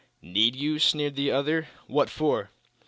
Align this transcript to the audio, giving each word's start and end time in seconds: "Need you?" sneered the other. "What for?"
"Need 0.23 0.55
you?" 0.55 0.79
sneered 0.79 1.15
the 1.15 1.29
other. 1.29 1.67
"What 1.85 2.09
for?" 2.09 2.49